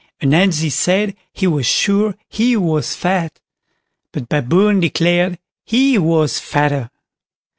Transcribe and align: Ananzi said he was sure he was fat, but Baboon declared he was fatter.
Ananzi 0.19 0.71
said 0.71 1.15
he 1.31 1.45
was 1.45 1.67
sure 1.67 2.15
he 2.27 2.57
was 2.57 2.95
fat, 2.95 3.39
but 4.11 4.29
Baboon 4.29 4.79
declared 4.79 5.37
he 5.63 5.99
was 5.99 6.39
fatter. 6.39 6.89